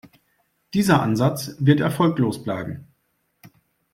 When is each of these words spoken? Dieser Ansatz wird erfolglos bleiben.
Dieser 0.73 0.99
Ansatz 0.99 1.55
wird 1.59 1.79
erfolglos 1.79 2.43
bleiben. 2.43 2.87